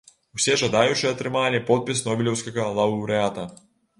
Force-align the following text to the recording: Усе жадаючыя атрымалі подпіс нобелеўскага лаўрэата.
Усе 0.37 0.53
жадаючыя 0.61 1.11
атрымалі 1.15 1.59
подпіс 1.69 2.01
нобелеўскага 2.07 2.65
лаўрэата. 2.79 3.47